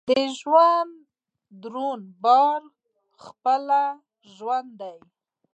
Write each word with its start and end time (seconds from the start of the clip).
د 0.09 0.11
ژوند 0.39 0.93
دروند 1.61 2.05
بار 2.23 2.61
پخپله 3.15 3.83
ژوند 4.35 4.69
دی. 4.81 4.97